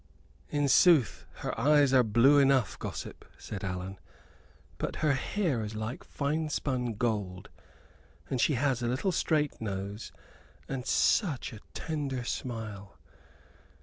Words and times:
"In 0.49 0.67
sooth, 0.67 1.27
her 1.45 1.53
eyes 1.59 1.93
are 1.93 2.01
blue 2.01 2.39
enough, 2.39 2.79
gossip," 2.79 3.23
said 3.37 3.63
Allan; 3.63 3.99
"but 4.79 4.95
her 5.05 5.13
hair 5.13 5.63
is 5.63 5.75
like 5.75 6.03
finespun 6.03 6.95
gold. 6.97 7.49
And 8.27 8.41
she 8.41 8.55
has 8.55 8.81
a 8.81 8.87
little 8.87 9.11
straight 9.11 9.61
nose, 9.61 10.11
and 10.67 10.87
such 10.87 11.53
a 11.53 11.59
tender 11.75 12.23
smile. 12.23 12.97